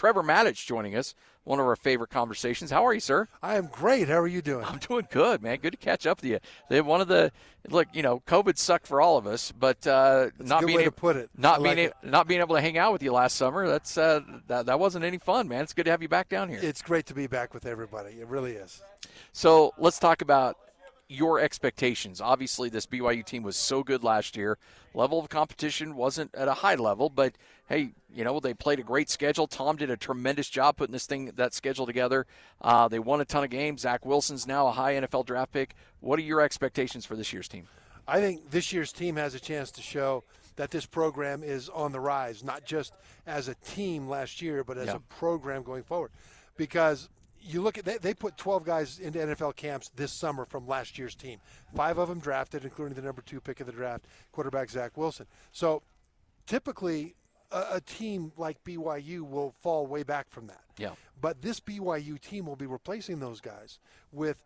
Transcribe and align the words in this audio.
Trevor 0.00 0.22
Matich 0.22 0.64
joining 0.64 0.96
us, 0.96 1.14
one 1.44 1.60
of 1.60 1.66
our 1.66 1.76
favorite 1.76 2.08
conversations. 2.08 2.70
How 2.70 2.86
are 2.86 2.94
you, 2.94 3.00
sir? 3.00 3.28
I 3.42 3.58
am 3.58 3.66
great. 3.66 4.08
How 4.08 4.18
are 4.18 4.26
you 4.26 4.40
doing? 4.40 4.64
I'm 4.64 4.78
doing 4.78 5.06
good, 5.10 5.42
man. 5.42 5.58
Good 5.58 5.72
to 5.72 5.76
catch 5.76 6.06
up 6.06 6.22
with 6.22 6.30
you. 6.30 6.38
They 6.70 6.80
one 6.80 7.02
of 7.02 7.08
the 7.08 7.30
look, 7.68 7.86
you 7.92 8.02
know, 8.02 8.20
COVID 8.20 8.56
sucked 8.56 8.86
for 8.86 9.02
all 9.02 9.18
of 9.18 9.26
us, 9.26 9.52
but 9.52 9.86
uh, 9.86 10.30
not 10.38 10.64
being 10.64 10.80
able 10.80 10.90
to 10.90 10.96
put 10.96 11.16
it. 11.16 11.28
Not 11.36 11.60
like 11.60 11.76
being 11.76 11.88
it. 11.88 11.94
a, 12.02 12.06
not 12.06 12.26
being 12.26 12.40
able 12.40 12.54
to 12.54 12.62
hang 12.62 12.78
out 12.78 12.94
with 12.94 13.02
you 13.02 13.12
last 13.12 13.36
summer. 13.36 13.68
That's 13.68 13.98
uh, 13.98 14.20
that 14.46 14.64
that 14.64 14.80
wasn't 14.80 15.04
any 15.04 15.18
fun, 15.18 15.48
man. 15.48 15.64
It's 15.64 15.74
good 15.74 15.84
to 15.84 15.90
have 15.90 16.00
you 16.00 16.08
back 16.08 16.30
down 16.30 16.48
here. 16.48 16.60
It's 16.62 16.80
great 16.80 17.04
to 17.04 17.14
be 17.14 17.26
back 17.26 17.52
with 17.52 17.66
everybody. 17.66 18.20
It 18.20 18.26
really 18.28 18.52
is. 18.52 18.82
So 19.32 19.74
let's 19.76 19.98
talk 19.98 20.22
about 20.22 20.56
your 21.10 21.40
expectations. 21.40 22.20
Obviously, 22.20 22.68
this 22.68 22.86
BYU 22.86 23.24
team 23.24 23.42
was 23.42 23.56
so 23.56 23.82
good 23.82 24.04
last 24.04 24.36
year. 24.36 24.56
Level 24.94 25.18
of 25.18 25.28
competition 25.28 25.96
wasn't 25.96 26.34
at 26.34 26.46
a 26.48 26.54
high 26.54 26.76
level, 26.76 27.10
but 27.10 27.34
hey, 27.68 27.90
you 28.14 28.22
know 28.24 28.38
they 28.40 28.54
played 28.54 28.78
a 28.78 28.82
great 28.84 29.10
schedule. 29.10 29.46
Tom 29.46 29.76
did 29.76 29.90
a 29.90 29.96
tremendous 29.96 30.48
job 30.48 30.76
putting 30.76 30.92
this 30.92 31.06
thing 31.06 31.32
that 31.36 31.52
schedule 31.52 31.84
together. 31.86 32.26
Uh, 32.60 32.86
they 32.88 32.98
won 32.98 33.20
a 33.20 33.24
ton 33.24 33.42
of 33.44 33.50
games. 33.50 33.80
Zach 33.82 34.06
Wilson's 34.06 34.46
now 34.46 34.68
a 34.68 34.72
high 34.72 34.94
NFL 34.94 35.26
draft 35.26 35.52
pick. 35.52 35.74
What 36.00 36.18
are 36.18 36.22
your 36.22 36.40
expectations 36.40 37.04
for 37.04 37.16
this 37.16 37.32
year's 37.32 37.48
team? 37.48 37.66
I 38.06 38.20
think 38.20 38.50
this 38.50 38.72
year's 38.72 38.92
team 38.92 39.16
has 39.16 39.34
a 39.34 39.40
chance 39.40 39.70
to 39.72 39.82
show 39.82 40.24
that 40.56 40.70
this 40.70 40.86
program 40.86 41.42
is 41.42 41.68
on 41.68 41.92
the 41.92 42.00
rise, 42.00 42.44
not 42.44 42.64
just 42.64 42.92
as 43.26 43.48
a 43.48 43.54
team 43.56 44.08
last 44.08 44.42
year, 44.42 44.62
but 44.64 44.76
as 44.78 44.86
Yeah. 44.86 44.96
a 44.96 45.00
program 45.00 45.62
going 45.62 45.82
forward. 45.84 46.10
Because 46.56 47.08
you 47.42 47.62
look 47.62 47.78
at 47.78 47.84
they, 47.84 47.98
they 47.98 48.14
put 48.14 48.36
12 48.36 48.64
guys 48.64 48.98
into 48.98 49.18
NFL 49.18 49.56
camps 49.56 49.90
this 49.96 50.12
summer 50.12 50.44
from 50.44 50.66
last 50.66 50.98
year's 50.98 51.14
team. 51.14 51.38
Five 51.74 51.98
of 51.98 52.08
them 52.08 52.18
drafted, 52.18 52.64
including 52.64 52.94
the 52.94 53.02
number 53.02 53.22
two 53.22 53.40
pick 53.40 53.60
of 53.60 53.66
the 53.66 53.72
draft, 53.72 54.06
quarterback 54.32 54.70
Zach 54.70 54.96
Wilson. 54.96 55.26
So 55.52 55.82
typically, 56.46 57.14
a, 57.50 57.64
a 57.74 57.80
team 57.80 58.32
like 58.36 58.62
BYU 58.64 59.22
will 59.22 59.54
fall 59.60 59.86
way 59.86 60.02
back 60.02 60.28
from 60.30 60.46
that. 60.48 60.62
Yeah. 60.78 60.90
But 61.20 61.42
this 61.42 61.60
BYU 61.60 62.20
team 62.20 62.46
will 62.46 62.56
be 62.56 62.66
replacing 62.66 63.20
those 63.20 63.40
guys 63.40 63.78
with 64.12 64.38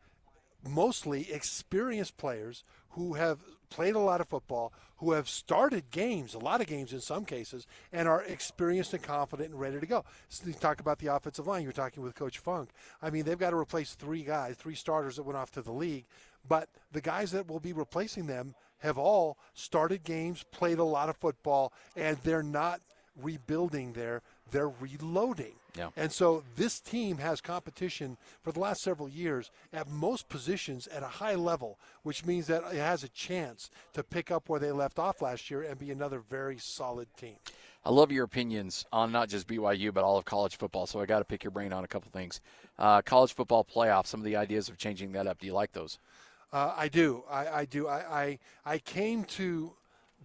mostly 0.69 1.33
experienced 1.33 2.17
players 2.17 2.65
who 2.91 3.15
have 3.15 3.41
played 3.71 3.95
a 3.95 4.01
lot 4.01 4.21
of 4.21 4.29
football, 4.29 4.73
who 4.99 5.13
have 5.13 5.29
started 5.29 5.91
games, 5.91 6.35
a 6.35 6.39
lot 6.39 6.61
of 6.61 6.67
games 6.67 6.93
in 6.93 7.01
some 7.01 7.25
cases, 7.25 7.67
and 7.93 8.07
are 8.07 8.23
experienced 8.23 8.95
and 8.95 9.03
confident 9.03 9.51
and 9.51 9.61
ready 9.61 9.81
to 9.81 9.87
go. 9.87 10.05
So 10.29 10.47
you 10.47 10.53
talk 10.53 10.81
about 10.81 10.99
the 10.99 11.09
offensive 11.09 11.47
line. 11.47 11.65
You're 11.65 11.73
talking 11.73 12.03
with 12.03 12.15
Coach 12.15 12.39
Funk. 12.39 12.71
I 13.03 13.11
mean, 13.11 13.25
they've 13.25 13.39
got 13.39 13.51
to 13.51 13.57
replace 13.57 13.95
three 13.95 14.23
guys, 14.23 14.57
three 14.57 14.77
starters 14.77 15.17
that 15.17 15.25
went 15.25 15.37
off 15.37 15.51
to 15.53 15.63
the 15.63 15.73
league, 15.73 16.05
but 16.49 16.69
the 16.93 17.01
guys 17.01 17.33
that 17.33 17.49
will 17.49 17.61
be 17.61 17.73
replacing 17.73 18.27
them 18.27 18.55
have 18.79 18.99
all 18.99 19.39
started 19.55 20.05
games, 20.05 20.45
played 20.51 20.79
a 20.79 20.85
lot 20.85 21.09
of 21.09 21.17
football, 21.17 21.73
and 21.97 22.17
they're 22.23 22.43
not 22.43 22.81
rebuilding 23.21 23.93
there. 23.93 24.23
They're 24.51 24.69
reloading. 24.69 25.55
Yeah. 25.77 25.89
And 25.97 26.13
so 26.13 26.45
this 26.57 26.79
team 26.79 27.19
has 27.19 27.41
competition 27.41 28.17
for 28.43 28.53
the 28.53 28.61
last 28.61 28.83
several 28.83 29.09
years 29.09 29.51
at 29.73 29.89
most 29.89 30.29
positions 30.29 30.87
at 30.87 31.03
a 31.03 31.09
high 31.09 31.35
level, 31.35 31.79
which 32.03 32.25
means 32.25 32.47
that 32.47 32.63
it 32.73 32.79
has 32.79 33.03
a 33.03 33.09
chance 33.09 33.71
to 33.95 34.03
pick 34.03 34.31
up 34.31 34.49
where 34.49 34.61
they 34.61 34.71
left 34.71 34.99
off 34.99 35.21
last 35.21 35.51
year 35.51 35.63
and 35.63 35.79
be 35.79 35.91
another 35.91 36.21
very 36.21 36.59
solid 36.59 37.09
team. 37.17 37.37
I 37.85 37.91
love 37.91 38.11
your 38.11 38.25
opinions 38.25 38.87
on 38.93 39.13
not 39.13 39.29
just 39.29 39.47
BYU 39.47 39.93
but 39.93 40.05
all 40.05 40.17
of 40.17 40.25
college 40.25 40.57
football. 40.57 40.87
So 40.87 41.01
I 41.01 41.07
got 41.07 41.19
to 41.19 41.25
pick 41.25 41.45
your 41.45 41.51
brain 41.51 41.73
on 41.73 41.85
a 41.85 41.89
couple 41.89 42.11
things. 42.11 42.41
Uh, 42.79 43.03
college 43.03 43.35
football 43.35 43.65
playoff. 43.65 44.07
Some 44.07 44.21
of 44.21 44.25
the 44.25 44.37
ideas 44.37 44.69
of 44.69 44.79
changing 44.79 45.13
that 45.13 45.27
up. 45.27 45.39
Do 45.41 45.47
you 45.47 45.53
like 45.53 45.73
those? 45.73 45.99
Uh, 46.53 46.73
I 46.77 46.89
do. 46.89 47.25
I, 47.29 47.49
I 47.49 47.65
do. 47.65 47.89
I, 47.89 48.21
I 48.23 48.39
I 48.65 48.79
came 48.79 49.25
to 49.25 49.73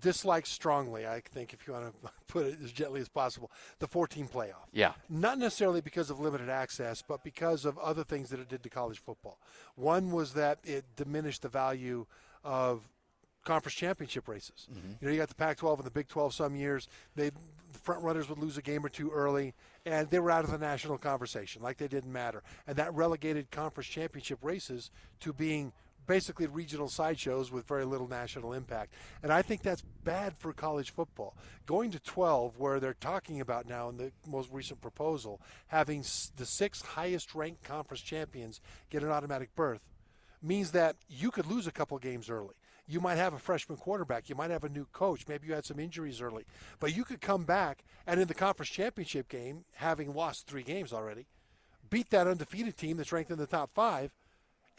dislike 0.02 0.45
strongly. 0.45 1.08
I 1.08 1.22
think, 1.22 1.53
if 1.53 1.67
you 1.67 1.73
want 1.73 1.94
to 2.03 2.11
put 2.28 2.45
it 2.45 2.58
as 2.64 2.72
gently 2.72 3.02
as 3.02 3.09
possible, 3.09 3.52
the 3.80 3.88
14 3.88 4.28
playoff. 4.28 4.67
Yeah. 4.72 4.94
Not 5.09 5.38
necessarily 5.38 5.81
because 5.81 6.09
of 6.09 6.19
limited 6.19 6.50
access, 6.50 7.03
but 7.06 7.23
because 7.23 7.66
of 7.66 7.78
other 7.78 8.03
things 8.03 8.30
that 8.30 8.39
it 8.39 8.50
did 8.50 8.64
to 8.64 8.69
college 8.69 9.00
football. 9.00 9.39
One 9.75 10.11
was 10.11 10.33
that 10.33 10.59
it 10.64 10.86
diminished 10.95 11.41
the 11.41 11.50
value 11.50 12.06
of 12.44 12.88
conference 13.44 13.75
championship 13.75 14.28
races. 14.28 14.68
Mm-hmm. 14.72 14.91
You 15.01 15.07
know, 15.07 15.13
you 15.13 15.19
got 15.19 15.29
the 15.29 15.35
Pac-12 15.35 15.78
and 15.78 15.85
the 15.85 15.91
Big 15.91 16.07
12. 16.07 16.34
Some 16.34 16.56
years, 16.56 16.88
they 17.16 17.31
the 17.72 17.79
front 17.79 18.03
runners 18.03 18.29
would 18.29 18.40
lose 18.40 18.57
a 18.57 18.62
game 18.62 18.85
or 18.85 18.90
two 18.90 19.12
early, 19.12 19.53
and 19.85 20.09
they 20.09 20.19
were 20.19 20.31
out 20.31 20.44
of 20.44 20.51
the 20.51 20.57
national 20.57 20.97
conversation, 20.97 21.62
like 21.62 21.78
they 21.78 21.88
didn't 21.88 22.12
matter, 22.12 22.44
and 22.68 22.75
that 22.78 22.94
relegated 22.94 23.51
conference 23.51 23.88
championship 23.88 24.40
races 24.41 24.91
to 25.19 25.34
being 25.34 25.72
basically 26.09 26.47
regional 26.47 26.88
sideshows 26.88 27.52
with 27.52 27.68
very 27.68 27.86
little 27.86 28.08
national 28.08 28.53
impact. 28.53 28.96
And 29.22 29.31
I 29.31 29.44
think 29.44 29.62
that's 29.62 29.84
bad 30.03 30.34
for 30.40 30.52
college 30.53 30.90
football. 30.90 31.38
Going 31.68 31.92
to 31.92 32.00
12, 32.00 32.58
where 32.58 32.80
they're 32.80 32.96
talking 32.96 33.40
about 33.42 33.70
now 33.70 33.90
in 33.90 33.97
the 33.97 34.12
most 34.28 34.50
recent 34.52 34.81
proposal, 34.81 35.40
having 35.68 36.03
the 36.36 36.48
six 36.48 36.81
highest 36.81 37.36
ranked 37.36 37.64
conference 37.64 38.02
champions 38.02 38.59
get 38.90 39.03
an 39.03 39.12
automatic 39.12 39.56
berth, 39.56 39.81
means 40.42 40.72
that 40.72 40.96
you 41.08 41.30
could 41.30 41.46
lose 41.46 41.68
a 41.68 41.72
couple 41.72 42.00
games 42.00 42.28
early. 42.28 42.56
You 42.88 43.00
might 43.00 43.18
have 43.18 43.36
a 43.36 43.40
freshman 43.40 43.78
quarterback. 43.78 44.30
You 44.30 44.36
might 44.36 44.50
have 44.50 44.64
a 44.64 44.69
new 44.69 44.88
coach. 44.92 45.28
Maybe 45.28 45.46
you 45.46 45.53
had 45.53 45.66
some 45.66 45.80
injuries 45.80 46.22
early. 46.22 46.46
But 46.80 46.98
you 46.98 47.03
could 47.03 47.22
come 47.22 47.44
back 47.44 47.84
and 48.08 48.19
in 48.19 48.28
the 48.28 48.34
conference 48.34 48.72
championship 48.72 49.30
game, 49.30 49.64
having 49.74 50.16
lost 50.16 50.48
three 50.48 50.64
games 50.64 50.92
already, 50.92 51.28
beat 51.88 52.09
that 52.09 52.25
undefeated 52.25 52.78
team 52.78 52.98
that's 52.98 53.12
ranked 53.12 53.30
in 53.30 53.38
the 53.38 53.46
top 53.46 53.69
five 53.75 54.12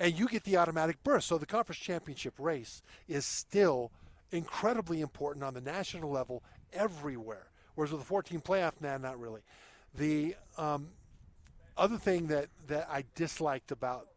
and 0.01 0.19
you 0.19 0.27
get 0.27 0.43
the 0.45 0.57
automatic 0.57 1.03
berth. 1.05 1.25
So 1.25 1.37
the 1.39 1.47
conference 1.47 1.79
championship 1.79 2.35
race 2.39 2.83
is 3.07 3.27
still 3.27 3.93
incredibly 4.33 5.03
important 5.03 5.45
on 5.45 5.55
the 5.55 5.61
national 5.61 6.11
level 6.11 6.43
everywhere. 6.73 7.47
Whereas 7.75 7.93
with 7.93 8.01
the 8.01 8.07
14 8.07 8.41
playoff, 8.41 8.73
nah, 8.81 8.97
not 8.97 9.21
really. 9.21 9.43
The 9.95 10.35
um, 10.57 10.89
other 11.77 11.99
thing 11.99 12.29
that, 12.29 12.49
that 12.69 12.89
I 12.91 13.05
disliked 13.15 13.71
about 13.71 14.09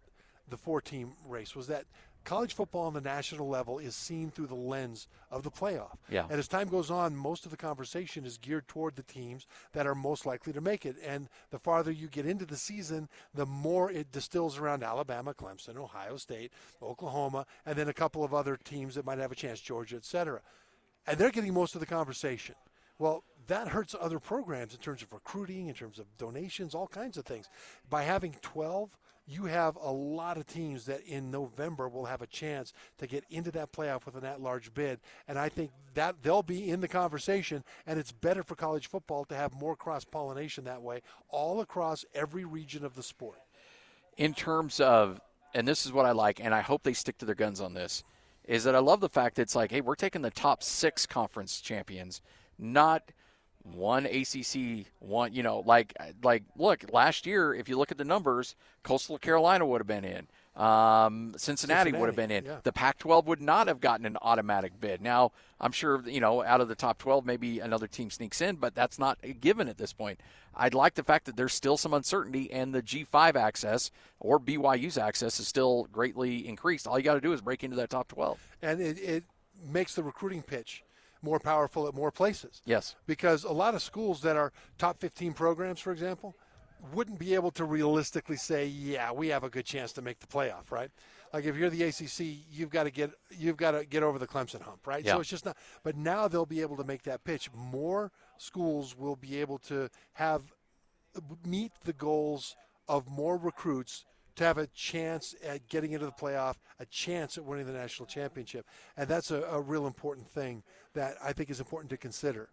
the 0.49 0.57
four 0.57 0.81
team 0.81 1.13
race 1.27 1.55
was 1.55 1.67
that 1.67 1.85
college 2.23 2.53
football 2.53 2.83
on 2.83 2.93
the 2.93 3.01
national 3.01 3.49
level 3.49 3.79
is 3.79 3.95
seen 3.95 4.31
through 4.31 4.47
the 4.47 4.55
lens 4.55 5.07
of 5.29 5.43
the 5.43 5.51
playoff. 5.51 5.97
Yeah. 6.09 6.25
And 6.29 6.39
as 6.39 6.47
time 6.47 6.69
goes 6.69 6.89
on, 6.89 7.15
most 7.15 7.45
of 7.45 7.51
the 7.51 7.57
conversation 7.57 8.25
is 8.25 8.37
geared 8.37 8.67
toward 8.67 8.95
the 8.95 9.03
teams 9.03 9.45
that 9.73 9.85
are 9.87 9.95
most 9.95 10.25
likely 10.25 10.53
to 10.53 10.61
make 10.61 10.85
it. 10.85 10.95
And 11.05 11.27
the 11.51 11.59
farther 11.59 11.91
you 11.91 12.07
get 12.07 12.25
into 12.25 12.45
the 12.45 12.55
season, 12.55 13.09
the 13.33 13.45
more 13.45 13.91
it 13.91 14.11
distills 14.11 14.57
around 14.57 14.83
Alabama, 14.83 15.33
Clemson, 15.33 15.75
Ohio 15.75 16.17
State, 16.17 16.51
Oklahoma, 16.81 17.45
and 17.65 17.75
then 17.75 17.89
a 17.89 17.93
couple 17.93 18.23
of 18.23 18.33
other 18.33 18.57
teams 18.57 18.95
that 18.95 19.05
might 19.05 19.19
have 19.19 19.31
a 19.31 19.35
chance, 19.35 19.59
Georgia, 19.59 19.97
et 19.97 20.05
cetera. 20.05 20.41
And 21.05 21.17
they're 21.17 21.31
getting 21.31 21.53
most 21.53 21.75
of 21.75 21.81
the 21.81 21.85
conversation. 21.85 22.55
Well, 22.99 23.23
that 23.47 23.67
hurts 23.67 23.93
other 23.99 24.19
programs 24.19 24.73
in 24.73 24.79
terms 24.79 25.01
of 25.01 25.11
recruiting, 25.11 25.67
in 25.67 25.73
terms 25.73 25.99
of 25.99 26.05
donations, 26.17 26.73
all 26.73 26.87
kinds 26.87 27.17
of 27.17 27.25
things. 27.25 27.49
By 27.89 28.03
having 28.03 28.35
12, 28.41 28.97
you 29.25 29.45
have 29.45 29.77
a 29.77 29.91
lot 29.91 30.37
of 30.37 30.45
teams 30.45 30.85
that 30.85 31.01
in 31.05 31.31
November 31.31 31.87
will 31.87 32.05
have 32.05 32.21
a 32.21 32.27
chance 32.27 32.73
to 32.97 33.07
get 33.07 33.23
into 33.29 33.51
that 33.51 33.71
playoff 33.71 34.05
with 34.05 34.15
an 34.15 34.25
at-large 34.25 34.73
bid, 34.73 34.99
and 35.27 35.39
I 35.39 35.47
think 35.49 35.71
that 35.93 36.15
they'll 36.21 36.43
be 36.43 36.69
in 36.69 36.81
the 36.81 36.87
conversation. 36.87 37.63
And 37.87 37.97
it's 37.97 38.11
better 38.11 38.43
for 38.43 38.55
college 38.55 38.87
football 38.87 39.23
to 39.25 39.35
have 39.35 39.53
more 39.53 39.75
cross-pollination 39.75 40.65
that 40.65 40.81
way, 40.81 41.01
all 41.29 41.61
across 41.61 42.03
every 42.13 42.43
region 42.43 42.83
of 42.83 42.95
the 42.95 43.03
sport. 43.03 43.39
in 44.17 44.33
terms 44.33 44.79
of, 44.79 45.19
and 45.53 45.67
this 45.67 45.85
is 45.85 45.91
what 45.91 46.05
I 46.05 46.11
like, 46.11 46.39
and 46.39 46.53
I 46.53 46.61
hope 46.61 46.83
they 46.83 46.93
stick 46.93 47.17
to 47.19 47.25
their 47.25 47.35
guns 47.35 47.61
on 47.61 47.73
this, 47.73 48.03
is 48.43 48.63
that 48.65 48.75
I 48.75 48.79
love 48.79 48.99
the 48.99 49.09
fact 49.09 49.35
that 49.35 49.43
it's 49.43 49.55
like, 49.55 49.71
hey, 49.71 49.81
we're 49.81 49.95
taking 49.95 50.21
the 50.21 50.31
top 50.31 50.63
six 50.63 51.05
conference 51.05 51.61
champions, 51.61 52.21
not 52.57 53.11
one 53.63 54.05
ACC, 54.05 54.85
one, 54.99 55.33
you 55.33 55.41
know, 55.41 55.63
like, 55.65 55.93
like, 56.21 56.43
look, 56.57 56.85
last 56.91 57.25
year, 57.25 57.53
if 57.53 57.69
you 57.69 57.77
look 57.77 57.91
at 57.91 57.97
the 57.97 58.03
numbers, 58.03 58.55
Coastal 58.83 59.17
Carolina 59.17 59.65
would 59.65 59.79
have 59.79 59.87
been 59.87 60.03
in. 60.03 60.27
Um, 60.61 61.33
Cincinnati, 61.35 61.91
would 61.91 62.07
have 62.07 62.15
been 62.15 62.29
in. 62.29 62.45
Yeah. 62.45 62.59
The 62.61 62.71
Pac-12 62.71 63.25
would 63.25 63.41
not 63.41 63.67
have 63.67 63.79
gotten 63.79 64.05
an 64.05 64.17
automatic 64.21 64.79
bid. 64.79 65.01
Now, 65.01 65.31
I'm 65.59 65.71
sure 65.71 66.07
you 66.07 66.19
know 66.19 66.43
out 66.43 66.61
of 66.61 66.67
the 66.67 66.75
top 66.75 66.99
12, 66.99 67.25
maybe 67.25 67.59
another 67.59 67.87
team 67.87 68.11
sneaks 68.11 68.39
in, 68.39 68.57
but 68.57 68.75
that's 68.75 68.99
not 68.99 69.17
a 69.23 69.33
given 69.33 69.67
at 69.67 69.77
this 69.77 69.93
point. 69.93 70.19
I'd 70.55 70.75
like 70.75 70.93
the 70.93 71.03
fact 71.03 71.25
that 71.25 71.37
there's 71.37 71.53
still 71.53 71.77
some 71.77 71.93
uncertainty, 71.93 72.51
and 72.51 72.75
the 72.75 72.83
G5 72.83 73.35
access 73.35 73.89
or 74.19 74.39
BYU's 74.39 74.97
access 74.97 75.39
is 75.39 75.47
still 75.47 75.87
greatly 75.91 76.47
increased. 76.47 76.85
All 76.85 76.99
you 76.99 77.03
got 77.03 77.15
to 77.15 77.21
do 77.21 77.33
is 77.33 77.41
break 77.41 77.63
into 77.63 77.77
that 77.77 77.89
top 77.89 78.07
12. 78.09 78.37
and 78.61 78.79
it, 78.79 78.99
it 78.99 79.23
makes 79.71 79.95
the 79.95 80.03
recruiting 80.03 80.43
pitch 80.43 80.83
more 81.23 81.39
powerful 81.39 81.87
at 81.87 81.93
more 81.93 82.11
places. 82.11 82.61
Yes. 82.65 82.95
Because 83.07 83.43
a 83.43 83.51
lot 83.51 83.73
of 83.73 83.81
schools 83.81 84.21
that 84.21 84.35
are 84.35 84.51
top 84.77 84.99
15 84.99 85.33
programs, 85.33 85.79
for 85.79 85.91
example, 85.91 86.35
wouldn't 86.91 87.17
be 87.17 87.33
able 87.33 87.51
to 87.51 87.63
realistically 87.63 88.35
say, 88.35 88.65
"Yeah, 88.65 89.11
we 89.11 89.29
have 89.29 89.43
a 89.43 89.49
good 89.49 89.65
chance 89.65 89.93
to 89.93 90.01
make 90.01 90.19
the 90.19 90.27
playoff." 90.27 90.69
Right? 90.69 90.91
Like 91.31 91.45
if 91.45 91.55
you're 91.55 91.69
the 91.69 91.83
ACC, 91.83 92.45
you've 92.51 92.69
got 92.69 92.83
to 92.83 92.91
get 92.91 93.11
you've 93.31 93.57
got 93.57 93.71
to 93.71 93.85
get 93.85 94.03
over 94.03 94.19
the 94.19 94.27
Clemson 94.27 94.61
hump, 94.61 94.85
right? 94.85 95.03
Yeah. 95.03 95.13
So 95.13 95.21
it's 95.21 95.29
just 95.29 95.45
not. 95.45 95.57
But 95.83 95.95
now 95.95 96.27
they'll 96.27 96.45
be 96.45 96.61
able 96.61 96.77
to 96.77 96.83
make 96.83 97.03
that 97.03 97.23
pitch. 97.23 97.49
More 97.53 98.11
schools 98.37 98.97
will 98.97 99.15
be 99.15 99.39
able 99.39 99.57
to 99.59 99.89
have 100.13 100.53
meet 101.45 101.71
the 101.85 101.93
goals 101.93 102.55
of 102.87 103.07
more 103.07 103.37
recruits 103.37 104.05
to 104.35 104.43
have 104.43 104.57
a 104.57 104.67
chance 104.67 105.35
at 105.45 105.67
getting 105.69 105.91
into 105.91 106.05
the 106.05 106.11
playoff, 106.11 106.55
a 106.79 106.85
chance 106.85 107.37
at 107.37 107.45
winning 107.45 107.65
the 107.65 107.73
national 107.73 108.07
championship. 108.07 108.65
And 108.97 109.07
that's 109.07 109.31
a, 109.31 109.43
a 109.43 109.61
real 109.61 109.87
important 109.87 110.27
thing 110.27 110.63
that 110.93 111.15
I 111.23 111.33
think 111.33 111.49
is 111.49 111.59
important 111.59 111.89
to 111.91 111.97
consider. 111.97 112.49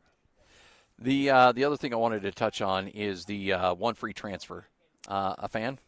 The 0.98 1.30
uh, 1.30 1.52
the 1.52 1.64
other 1.64 1.78
thing 1.78 1.94
I 1.94 1.96
wanted 1.96 2.22
to 2.22 2.30
touch 2.30 2.60
on 2.60 2.88
is 2.88 3.24
the 3.24 3.54
uh, 3.54 3.74
one 3.74 3.94
free 3.94 4.12
transfer. 4.12 4.66
Uh, 5.08 5.34
a 5.38 5.48
fan? 5.48 5.78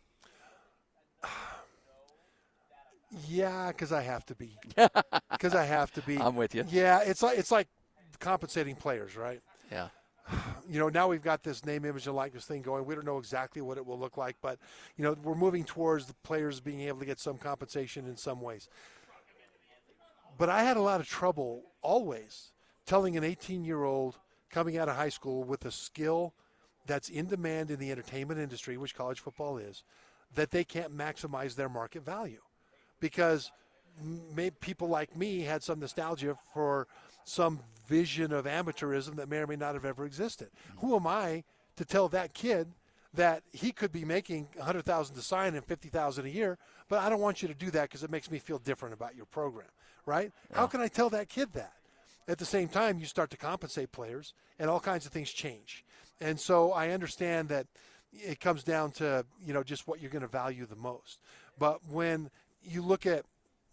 Yeah, 3.28 3.68
because 3.68 3.92
I 3.92 4.02
have 4.02 4.24
to 4.26 4.34
be. 4.34 4.56
Because 5.30 5.54
I 5.56 5.64
have 5.64 5.90
to 5.94 6.02
be. 6.02 6.18
I'm 6.18 6.36
with 6.36 6.54
you. 6.54 6.64
Yeah, 6.68 7.00
it's 7.00 7.20
like 7.20 7.36
it's 7.36 7.50
like 7.50 7.66
compensating 8.20 8.76
players, 8.76 9.16
right? 9.16 9.40
Yeah. 9.72 9.88
You 10.68 10.78
know, 10.78 10.88
now 10.88 11.08
we've 11.08 11.22
got 11.22 11.42
this 11.42 11.64
name, 11.64 11.84
image, 11.84 12.06
and 12.06 12.14
likeness 12.16 12.44
thing 12.44 12.62
going. 12.62 12.86
We 12.86 12.94
don't 12.94 13.04
know 13.04 13.18
exactly 13.18 13.60
what 13.60 13.76
it 13.76 13.84
will 13.84 13.98
look 13.98 14.16
like, 14.16 14.36
but 14.40 14.58
you 14.96 15.04
know, 15.04 15.16
we're 15.22 15.34
moving 15.34 15.64
towards 15.64 16.06
the 16.06 16.14
players 16.22 16.60
being 16.60 16.82
able 16.82 17.00
to 17.00 17.04
get 17.04 17.18
some 17.18 17.38
compensation 17.38 18.06
in 18.06 18.16
some 18.16 18.40
ways. 18.40 18.68
But 20.38 20.48
I 20.48 20.62
had 20.62 20.76
a 20.76 20.82
lot 20.82 21.00
of 21.00 21.08
trouble 21.08 21.64
always 21.82 22.52
telling 22.86 23.16
an 23.16 23.24
18-year-old 23.24 24.18
coming 24.50 24.78
out 24.78 24.88
of 24.88 24.96
high 24.96 25.08
school 25.08 25.44
with 25.44 25.64
a 25.64 25.70
skill 25.70 26.34
that's 26.86 27.08
in 27.08 27.26
demand 27.26 27.70
in 27.70 27.78
the 27.78 27.90
entertainment 27.90 28.40
industry, 28.40 28.76
which 28.76 28.94
college 28.94 29.20
football 29.20 29.58
is, 29.58 29.84
that 30.34 30.50
they 30.50 30.64
can't 30.64 30.96
maximize 30.96 31.54
their 31.54 31.68
market 31.68 32.04
value 32.04 32.40
because 33.00 33.52
people 34.60 34.88
like 34.88 35.14
me 35.16 35.40
had 35.40 35.62
some 35.62 35.78
nostalgia 35.78 36.36
for 36.54 36.88
some 37.24 37.60
vision 37.86 38.32
of 38.32 38.46
amateurism 38.46 39.16
that 39.16 39.28
may 39.28 39.38
or 39.38 39.46
may 39.46 39.56
not 39.56 39.74
have 39.74 39.84
ever 39.84 40.04
existed. 40.04 40.48
Who 40.78 40.96
am 40.96 41.06
I 41.06 41.44
to 41.76 41.84
tell 41.84 42.08
that 42.08 42.34
kid 42.34 42.68
that 43.14 43.42
he 43.52 43.72
could 43.72 43.92
be 43.92 44.04
making 44.04 44.48
100,000 44.56 45.14
to 45.14 45.22
sign 45.22 45.54
and 45.54 45.64
50,000 45.64 46.24
a 46.24 46.28
year, 46.28 46.58
but 46.88 47.00
I 47.00 47.10
don't 47.10 47.20
want 47.20 47.42
you 47.42 47.48
to 47.48 47.54
do 47.54 47.70
that 47.72 47.82
because 47.82 48.02
it 48.02 48.10
makes 48.10 48.30
me 48.30 48.38
feel 48.38 48.58
different 48.58 48.94
about 48.94 49.14
your 49.14 49.26
program, 49.26 49.68
right? 50.06 50.32
Yeah. 50.50 50.58
How 50.58 50.66
can 50.66 50.80
I 50.80 50.88
tell 50.88 51.10
that 51.10 51.28
kid 51.28 51.52
that? 51.52 51.74
At 52.28 52.38
the 52.38 52.46
same 52.46 52.68
time, 52.68 52.98
you 52.98 53.06
start 53.06 53.30
to 53.30 53.36
compensate 53.36 53.92
players 53.92 54.32
and 54.58 54.70
all 54.70 54.80
kinds 54.80 55.04
of 55.04 55.12
things 55.12 55.30
change. 55.30 55.84
And 56.20 56.38
so 56.38 56.72
I 56.72 56.90
understand 56.90 57.48
that 57.48 57.66
it 58.12 58.40
comes 58.40 58.62
down 58.62 58.92
to, 58.92 59.26
you 59.44 59.52
know, 59.52 59.62
just 59.62 59.88
what 59.88 60.00
you're 60.00 60.10
going 60.10 60.22
to 60.22 60.28
value 60.28 60.64
the 60.66 60.76
most. 60.76 61.18
But 61.58 61.80
when 61.90 62.30
you 62.62 62.82
look 62.82 63.06
at 63.06 63.24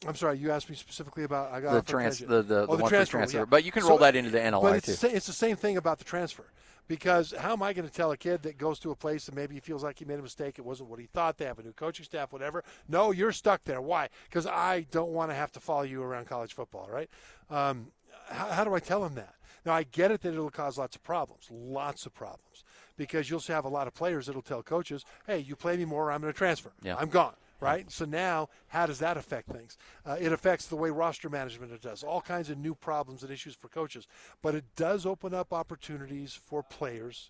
I'm 0.08 0.16
sorry, 0.16 0.38
you 0.38 0.52
asked 0.52 0.70
me 0.70 0.76
specifically 0.76 1.24
about 1.24 1.52
I 1.52 1.60
got 1.60 1.74
the 1.74 1.92
trans 1.92 2.20
the 2.20 2.42
the, 2.42 2.66
oh, 2.68 2.78
the, 2.78 2.84
the 2.84 2.90
transfer, 2.90 3.18
transfer. 3.18 3.40
Yeah. 3.40 3.46
but 3.46 3.66
you 3.66 3.72
can 3.72 3.84
roll 3.84 3.98
so, 3.98 4.04
that 4.06 4.16
into 4.16 4.30
the 4.30 4.40
NLI 4.40 4.62
but 4.62 4.76
it's 4.78 4.86
too. 4.86 5.08
The, 5.08 5.16
it's 5.16 5.28
the 5.28 5.34
same 5.34 5.56
thing 5.56 5.76
about 5.78 6.00
the 6.00 6.06
transfer 6.06 6.46
because 6.88 7.34
how 7.38 7.54
am 7.54 7.62
I 7.62 7.74
going 7.74 7.88
to 7.88 7.94
tell 7.94 8.12
a 8.12 8.18
kid 8.18 8.44
that 8.44 8.58
goes 8.58 8.80
to 8.80 8.92
a 8.92 8.96
place 8.96 9.28
and 9.28 9.36
maybe 9.36 9.54
he 9.54 9.60
feels 9.60 9.84
like 9.84 10.00
he 10.00 10.06
made 10.06 10.20
a 10.20 10.24
mistake, 10.24 10.58
it 10.58 10.66
wasn't 10.66 10.90
what 10.90 11.00
he 11.00 11.06
thought, 11.06 11.38
they 11.38 11.46
have 11.46 11.60
a 11.60 11.64
new 11.64 11.72
coaching 11.72 12.04
staff, 12.04 12.34
whatever. 12.34 12.64
No, 12.88 13.12
you're 13.12 13.32
stuck 13.32 13.64
there. 13.64 13.80
Why? 13.80 14.10
Because 14.26 14.48
I 14.48 14.88
don't 14.92 15.12
want 15.12 15.32
to 15.32 15.36
have 15.36 15.52
to 15.54 15.60
follow 15.60 15.84
you 15.84 16.02
around 16.02 16.28
college 16.28 16.54
football, 16.54 16.90
right? 16.92 17.10
Um, 17.50 17.92
how, 18.30 18.48
how 18.48 18.64
do 18.64 18.74
I 18.74 18.80
tell 18.80 19.06
him 19.06 19.16
that? 19.16 19.36
Now 19.66 19.74
I 19.74 19.84
get 19.84 20.12
it 20.12 20.22
that 20.22 20.34
it'll 20.34 20.50
cause 20.50 20.78
lots 20.78 20.96
of 20.96 21.04
problems, 21.04 21.48
lots 21.52 22.06
of 22.06 22.14
problems, 22.14 22.64
because 22.98 23.30
you'll 23.30 23.40
have 23.42 23.66
a 23.66 23.70
lot 23.70 23.88
of 23.88 23.94
players 23.94 24.26
that'll 24.26 24.42
tell 24.42 24.64
coaches, 24.64 25.06
"Hey, 25.28 25.40
you 25.40 25.56
play 25.56 25.78
me 25.78 25.86
more, 25.86 26.06
or 26.06 26.12
I'm 26.12 26.22
going 26.22 26.34
to 26.34 26.38
transfer. 26.38 26.72
Yeah. 26.82 26.96
I'm 26.98 27.10
gone." 27.10 27.34
Right? 27.60 27.92
So 27.92 28.06
now, 28.06 28.50
how 28.68 28.86
does 28.86 29.00
that 29.00 29.18
affect 29.18 29.50
things? 29.50 29.78
Uh, 30.06 30.18
it 30.20 30.32
affects 30.32 30.68
the 30.68 30.76
way 30.76 30.90
roster 30.90 31.30
management 31.30 31.80
does, 31.82 32.04
all 32.04 32.22
kinds 32.22 32.50
of 32.50 32.58
new 32.58 32.76
problems 32.76 33.24
and 33.24 33.32
issues 33.32 33.56
for 33.56 33.68
coaches. 33.68 34.08
But 34.42 34.56
it 34.56 34.66
does 34.76 35.06
open 35.06 35.34
up 35.34 35.54
opportunities 35.54 36.34
for 36.34 36.64
players 36.64 37.30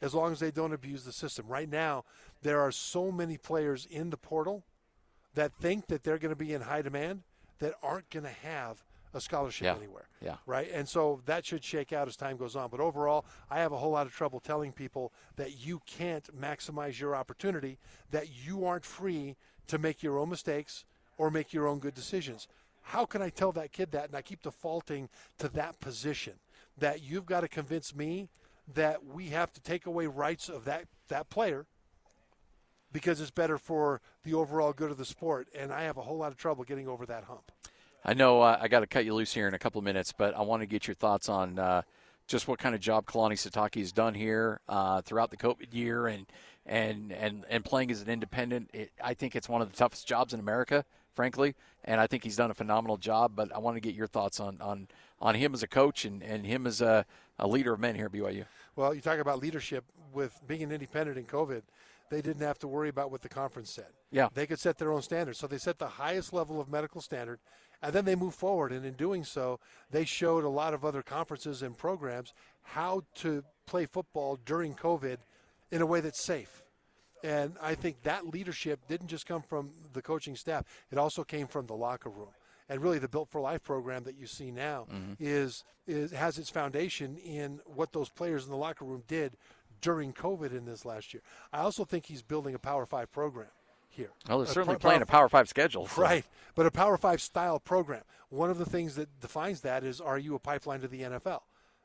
as 0.00 0.14
long 0.14 0.32
as 0.32 0.40
they 0.40 0.50
don't 0.50 0.72
abuse 0.72 1.04
the 1.04 1.12
system. 1.12 1.46
Right 1.48 1.68
now, 1.68 2.04
there 2.42 2.60
are 2.60 2.72
so 2.72 3.10
many 3.10 3.36
players 3.36 3.86
in 3.86 4.10
the 4.10 4.16
portal 4.16 4.64
that 5.34 5.52
think 5.60 5.86
that 5.88 6.04
they're 6.04 6.18
going 6.18 6.30
to 6.30 6.36
be 6.36 6.52
in 6.52 6.62
high 6.62 6.82
demand 6.82 7.22
that 7.58 7.74
aren't 7.82 8.10
going 8.10 8.24
to 8.24 8.30
have 8.30 8.84
a 9.14 9.20
scholarship 9.20 9.64
yeah. 9.64 9.76
anywhere. 9.76 10.08
Yeah. 10.20 10.36
Right? 10.46 10.70
And 10.72 10.88
so 10.88 11.20
that 11.26 11.46
should 11.46 11.64
shake 11.64 11.92
out 11.92 12.08
as 12.08 12.16
time 12.16 12.36
goes 12.36 12.56
on. 12.56 12.70
But 12.70 12.80
overall, 12.80 13.24
I 13.50 13.60
have 13.60 13.72
a 13.72 13.76
whole 13.76 13.92
lot 13.92 14.06
of 14.06 14.12
trouble 14.12 14.40
telling 14.40 14.72
people 14.72 15.12
that 15.36 15.64
you 15.64 15.80
can't 15.86 16.28
maximize 16.38 16.98
your 16.98 17.14
opportunity, 17.14 17.78
that 18.10 18.28
you 18.44 18.64
aren't 18.64 18.84
free 18.84 19.36
to 19.68 19.78
make 19.78 20.02
your 20.02 20.18
own 20.18 20.30
mistakes 20.30 20.84
or 21.16 21.30
make 21.30 21.52
your 21.52 21.66
own 21.66 21.78
good 21.78 21.94
decisions. 21.94 22.48
How 22.82 23.04
can 23.04 23.20
I 23.20 23.28
tell 23.28 23.52
that 23.52 23.72
kid 23.72 23.92
that? 23.92 24.06
And 24.06 24.16
I 24.16 24.22
keep 24.22 24.42
defaulting 24.42 25.08
to 25.38 25.48
that 25.50 25.78
position 25.80 26.34
that 26.78 27.02
you've 27.02 27.26
got 27.26 27.40
to 27.40 27.48
convince 27.48 27.94
me 27.94 28.30
that 28.74 29.04
we 29.04 29.28
have 29.28 29.52
to 29.52 29.60
take 29.60 29.86
away 29.86 30.06
rights 30.06 30.48
of 30.48 30.64
that, 30.64 30.84
that 31.08 31.28
player 31.30 31.66
because 32.92 33.20
it's 33.20 33.30
better 33.30 33.58
for 33.58 34.00
the 34.24 34.34
overall 34.34 34.72
good 34.72 34.90
of 34.90 34.96
the 34.96 35.04
sport. 35.04 35.48
And 35.54 35.72
I 35.72 35.82
have 35.82 35.96
a 35.96 36.02
whole 36.02 36.18
lot 36.18 36.32
of 36.32 36.38
trouble 36.38 36.64
getting 36.64 36.88
over 36.88 37.04
that 37.06 37.24
hump. 37.24 37.52
I 38.04 38.14
know 38.14 38.42
uh, 38.42 38.58
I 38.60 38.68
got 38.68 38.80
to 38.80 38.86
cut 38.86 39.04
you 39.04 39.14
loose 39.14 39.34
here 39.34 39.48
in 39.48 39.54
a 39.54 39.58
couple 39.58 39.78
of 39.78 39.84
minutes, 39.84 40.12
but 40.12 40.34
I 40.36 40.42
want 40.42 40.62
to 40.62 40.66
get 40.66 40.86
your 40.86 40.94
thoughts 40.94 41.28
on 41.28 41.58
uh, 41.58 41.82
just 42.26 42.46
what 42.46 42.58
kind 42.58 42.74
of 42.74 42.80
job 42.80 43.06
Kalani 43.06 43.32
Sitake 43.32 43.78
has 43.80 43.92
done 43.92 44.14
here 44.14 44.60
uh, 44.68 45.00
throughout 45.02 45.30
the 45.30 45.36
COVID 45.36 45.72
year 45.72 46.06
and 46.06 46.26
and 46.64 47.12
and 47.12 47.44
and 47.48 47.64
playing 47.64 47.90
as 47.90 48.02
an 48.02 48.08
independent. 48.08 48.70
It, 48.72 48.92
I 49.02 49.14
think 49.14 49.34
it's 49.34 49.48
one 49.48 49.62
of 49.62 49.70
the 49.70 49.76
toughest 49.76 50.06
jobs 50.06 50.32
in 50.32 50.40
America, 50.40 50.84
frankly, 51.14 51.54
and 51.84 52.00
I 52.00 52.06
think 52.06 52.24
he's 52.24 52.36
done 52.36 52.50
a 52.50 52.54
phenomenal 52.54 52.98
job. 52.98 53.32
But 53.34 53.54
I 53.54 53.58
want 53.58 53.76
to 53.76 53.80
get 53.80 53.94
your 53.94 54.06
thoughts 54.06 54.38
on 54.38 54.58
on 54.60 54.88
on 55.20 55.34
him 55.34 55.54
as 55.54 55.62
a 55.62 55.66
coach 55.68 56.04
and 56.04 56.22
and 56.22 56.46
him 56.46 56.66
as 56.66 56.80
a, 56.80 57.04
a 57.38 57.48
leader 57.48 57.72
of 57.72 57.80
men 57.80 57.94
here 57.94 58.06
at 58.06 58.12
BYU. 58.12 58.44
Well, 58.76 58.94
you 58.94 59.00
talk 59.00 59.18
about 59.18 59.40
leadership 59.40 59.84
with 60.12 60.40
being 60.46 60.62
an 60.62 60.70
independent 60.70 61.18
in 61.18 61.24
COVID. 61.24 61.62
They 62.10 62.22
didn't 62.22 62.42
have 62.42 62.58
to 62.60 62.68
worry 62.68 62.88
about 62.88 63.10
what 63.10 63.20
the 63.20 63.28
conference 63.28 63.70
said. 63.70 63.88
Yeah, 64.10 64.28
they 64.32 64.46
could 64.46 64.58
set 64.58 64.78
their 64.78 64.92
own 64.92 65.02
standards. 65.02 65.38
So 65.38 65.46
they 65.46 65.58
set 65.58 65.78
the 65.78 65.88
highest 65.88 66.32
level 66.32 66.60
of 66.60 66.68
medical 66.68 67.00
standard, 67.00 67.40
and 67.82 67.92
then 67.92 68.04
they 68.04 68.14
move 68.14 68.34
forward. 68.34 68.72
And 68.72 68.84
in 68.84 68.94
doing 68.94 69.24
so, 69.24 69.60
they 69.90 70.04
showed 70.04 70.44
a 70.44 70.48
lot 70.48 70.74
of 70.74 70.84
other 70.84 71.02
conferences 71.02 71.62
and 71.62 71.76
programs 71.76 72.32
how 72.62 73.04
to 73.16 73.44
play 73.66 73.86
football 73.86 74.38
during 74.44 74.74
COVID 74.74 75.18
in 75.70 75.82
a 75.82 75.86
way 75.86 76.00
that's 76.00 76.22
safe. 76.22 76.62
And 77.22 77.56
I 77.60 77.74
think 77.74 78.02
that 78.02 78.26
leadership 78.26 78.80
didn't 78.88 79.08
just 79.08 79.26
come 79.26 79.42
from 79.42 79.70
the 79.92 80.02
coaching 80.02 80.36
staff, 80.36 80.64
it 80.90 80.98
also 80.98 81.24
came 81.24 81.46
from 81.46 81.66
the 81.66 81.74
locker 81.74 82.10
room. 82.10 82.28
And 82.68 82.82
really, 82.82 82.98
the 82.98 83.08
Built 83.08 83.30
for 83.30 83.40
Life 83.40 83.62
program 83.62 84.04
that 84.04 84.18
you 84.18 84.26
see 84.26 84.50
now 84.50 84.86
mm-hmm. 84.92 85.14
is, 85.18 85.64
is 85.86 86.12
has 86.12 86.38
its 86.38 86.50
foundation 86.50 87.16
in 87.16 87.60
what 87.64 87.92
those 87.92 88.10
players 88.10 88.44
in 88.44 88.50
the 88.50 88.58
locker 88.58 88.84
room 88.84 89.02
did 89.08 89.32
during 89.80 90.12
COVID 90.12 90.52
in 90.52 90.66
this 90.66 90.84
last 90.84 91.14
year. 91.14 91.22
I 91.52 91.60
also 91.60 91.84
think 91.84 92.06
he's 92.06 92.22
building 92.22 92.54
a 92.54 92.58
Power 92.58 92.84
Five 92.84 93.10
program 93.10 93.48
here. 93.88 94.10
Well, 94.28 94.38
they're 94.38 94.46
certainly 94.52 94.78
playing 94.78 95.00
a 95.00 95.06
Power 95.06 95.30
Five 95.30 95.48
schedule. 95.48 95.86
So. 95.86 96.02
Right, 96.02 96.24
but 96.58 96.66
a 96.66 96.72
Power 96.72 96.96
Five 96.96 97.22
style 97.22 97.60
program. 97.60 98.02
One 98.30 98.50
of 98.50 98.58
the 98.58 98.66
things 98.66 98.96
that 98.96 99.20
defines 99.20 99.60
that 99.60 99.84
is, 99.84 100.00
are 100.00 100.18
you 100.18 100.34
a 100.34 100.40
pipeline 100.40 100.80
to 100.80 100.88
the 100.88 101.02
NFL? 101.02 101.42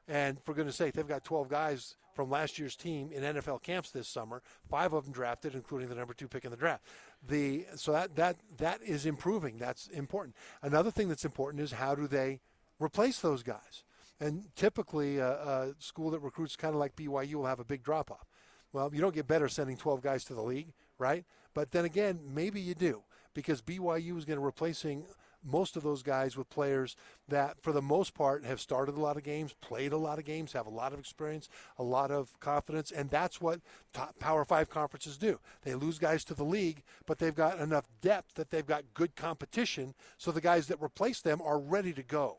And 0.08 0.42
for 0.44 0.56
goodness 0.56 0.78
sake, 0.78 0.96
they've 0.96 1.08
got 1.08 1.24
12 1.24 1.48
guys 1.48 1.96
from 2.16 2.31
last 2.31 2.58
year's 2.58 2.75
team 2.75 3.12
in 3.12 3.22
NFL 3.22 3.62
camps 3.62 3.92
this 3.92 4.08
summer. 4.08 4.42
Five 4.68 4.94
of 4.94 5.04
them 5.04 5.14
drafted, 5.14 5.54
including 5.54 5.90
the 5.90 5.96
number 5.96 6.16
two 6.16 6.28
pick 6.28 6.44
in 6.44 6.50
the 6.50 6.57
draft. 6.57 6.88
The 7.28 7.68
so 7.76 7.92
that 7.92 8.16
that 8.16 8.38
that 8.57 8.81
is 8.81 9.06
improving. 9.06 9.59
That's 9.59 9.90
important. 9.90 10.36
Another 10.64 10.90
thing 10.90 11.07
that's 11.07 11.24
important 11.24 11.62
is 11.62 11.74
how 11.74 11.94
do 11.94 12.07
they 12.07 12.40
replace 12.80 13.19
those 13.19 13.44
guys? 13.44 13.83
And 14.19 14.45
typically, 14.56 15.19
a, 15.19 15.33
a 15.33 15.76
school 15.78 16.09
that 16.09 16.19
recruits 16.21 16.56
kind 16.56 16.74
of 16.74 16.80
like 16.80 16.95
BYU 16.95 17.36
will 17.36 17.45
have 17.45 17.59
a 17.59 17.64
big 17.64 17.83
drop 17.83 18.09
off. 18.09 18.26
Well, 18.71 18.90
you 18.92 19.02
don't 19.02 19.14
get 19.14 19.28
better 19.28 19.47
sending 19.50 19.78
12 19.78 20.02
guys 20.02 20.26
to 20.26 20.33
the 20.33 20.42
league, 20.42 20.74
right? 20.97 21.26
But 21.54 21.69
then 21.69 21.86
again, 21.86 22.21
maybe 22.33 22.59
you 22.59 22.74
do 22.74 23.04
because 23.33 23.61
BYU 23.61 24.18
is 24.18 24.25
going 24.25 24.40
to 24.40 24.45
replacing 24.45 25.06
most 25.44 25.75
of 25.75 25.83
those 25.83 26.04
guys 26.04 26.37
with 26.37 26.49
players 26.49 26.95
that, 27.28 27.61
for 27.61 27.73
the 27.73 27.81
most 27.81 28.13
part, 28.13 28.45
have 28.45 28.61
started 28.61 28.95
a 28.95 29.02
lot 29.02 29.18
of 29.18 29.23
games, 29.23 29.54
played 29.61 29.92
a 29.92 29.97
lot 29.97 30.19
of 30.19 30.25
games, 30.25 30.54
have 30.54 30.66
a 30.66 30.71
lot 30.71 30.94
of 30.94 30.99
experience, 30.99 31.49
a 31.78 31.83
lot 31.83 32.11
of 32.11 32.40
confidence, 32.40 32.92
and 32.92 33.09
that's 33.09 33.42
what 33.42 33.59
top 33.94 34.18
Power 34.19 34.45
Five 34.45 34.69
conferences 34.69 35.18
do. 35.18 35.40
They 35.63 35.73
lose 35.73 35.99
guys 35.99 36.23
to 36.25 36.33
the 36.33 36.45
league, 36.45 36.83
but 37.06 37.19
they've 37.19 37.35
got 37.35 37.59
enough 37.59 37.87
depth 38.02 38.35
that 38.35 38.49
they've 38.49 38.66
got 38.66 38.94
good 38.94 39.16
competition, 39.16 39.94
so 40.18 40.31
the 40.31 40.42
guys 40.42 40.68
that 40.68 40.81
replace 40.81 41.21
them 41.21 41.42
are 41.44 41.59
ready 41.59 41.94
to 41.94 42.04
go. 42.04 42.37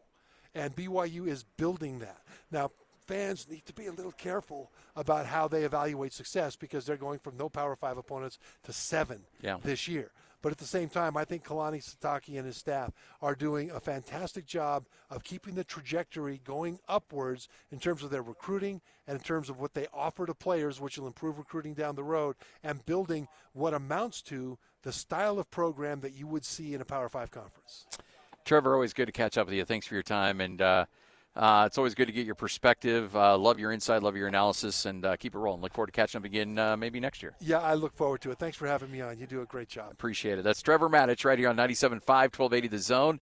And 0.54 0.74
BYU 0.74 1.26
is 1.26 1.44
building 1.56 1.98
that. 1.98 2.22
Now, 2.50 2.70
fans 3.06 3.46
need 3.50 3.66
to 3.66 3.72
be 3.72 3.86
a 3.86 3.92
little 3.92 4.12
careful 4.12 4.70
about 4.96 5.26
how 5.26 5.48
they 5.48 5.64
evaluate 5.64 6.12
success 6.12 6.56
because 6.56 6.86
they're 6.86 6.96
going 6.96 7.18
from 7.18 7.36
no 7.36 7.48
Power 7.48 7.76
Five 7.76 7.98
opponents 7.98 8.38
to 8.64 8.72
seven 8.72 9.22
yeah. 9.42 9.58
this 9.62 9.88
year. 9.88 10.10
But 10.44 10.52
at 10.52 10.58
the 10.58 10.66
same 10.66 10.90
time, 10.90 11.16
I 11.16 11.24
think 11.24 11.42
Kalani 11.42 11.82
Sitake 11.82 12.36
and 12.36 12.44
his 12.44 12.58
staff 12.58 12.92
are 13.22 13.34
doing 13.34 13.70
a 13.70 13.80
fantastic 13.80 14.44
job 14.44 14.84
of 15.08 15.24
keeping 15.24 15.54
the 15.54 15.64
trajectory 15.64 16.42
going 16.44 16.80
upwards 16.86 17.48
in 17.72 17.78
terms 17.78 18.02
of 18.02 18.10
their 18.10 18.20
recruiting 18.20 18.82
and 19.06 19.16
in 19.16 19.24
terms 19.24 19.48
of 19.48 19.58
what 19.58 19.72
they 19.72 19.86
offer 19.94 20.26
to 20.26 20.34
players, 20.34 20.82
which 20.82 20.98
will 20.98 21.06
improve 21.06 21.38
recruiting 21.38 21.72
down 21.72 21.94
the 21.94 22.04
road, 22.04 22.36
and 22.62 22.84
building 22.84 23.26
what 23.54 23.72
amounts 23.72 24.20
to 24.20 24.58
the 24.82 24.92
style 24.92 25.38
of 25.38 25.50
program 25.50 26.00
that 26.00 26.12
you 26.12 26.26
would 26.26 26.44
see 26.44 26.74
in 26.74 26.82
a 26.82 26.84
Power 26.84 27.08
Five 27.08 27.30
conference. 27.30 27.86
Trevor, 28.44 28.74
always 28.74 28.92
good 28.92 29.06
to 29.06 29.12
catch 29.12 29.38
up 29.38 29.46
with 29.46 29.54
you. 29.54 29.64
Thanks 29.64 29.86
for 29.86 29.94
your 29.94 30.02
time 30.02 30.42
and. 30.42 30.60
Uh, 30.60 30.84
uh, 31.36 31.64
it's 31.66 31.78
always 31.78 31.94
good 31.94 32.06
to 32.06 32.12
get 32.12 32.26
your 32.26 32.34
perspective. 32.34 33.14
Uh, 33.16 33.36
love 33.36 33.58
your 33.58 33.72
insight, 33.72 34.02
love 34.02 34.16
your 34.16 34.28
analysis, 34.28 34.86
and 34.86 35.04
uh, 35.04 35.16
keep 35.16 35.34
it 35.34 35.38
rolling. 35.38 35.60
Look 35.62 35.74
forward 35.74 35.88
to 35.88 35.92
catching 35.92 36.18
up 36.18 36.24
again 36.24 36.58
uh, 36.58 36.76
maybe 36.76 37.00
next 37.00 37.22
year. 37.22 37.34
Yeah, 37.40 37.60
I 37.60 37.74
look 37.74 37.94
forward 37.94 38.20
to 38.22 38.30
it. 38.30 38.38
Thanks 38.38 38.56
for 38.56 38.66
having 38.66 38.90
me 38.90 39.00
on. 39.00 39.18
You 39.18 39.26
do 39.26 39.42
a 39.42 39.46
great 39.46 39.68
job. 39.68 39.90
Appreciate 39.92 40.38
it. 40.38 40.42
That's 40.42 40.62
Trevor 40.62 40.88
Matich 40.88 41.24
right 41.24 41.38
here 41.38 41.48
on 41.48 41.56
97.5, 41.56 42.00
1280 42.06 42.68
The 42.68 42.78
Zone. 42.78 43.20